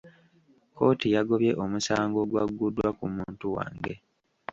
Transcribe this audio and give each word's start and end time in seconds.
Kkooti 0.71 1.07
yagobye 1.15 1.51
omusango 1.63 2.17
ogwagguddwa 2.23 2.87
ku 2.97 3.05
muntu 3.15 3.45
wange. 3.55 3.93